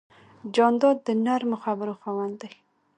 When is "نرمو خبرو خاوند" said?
1.25-2.35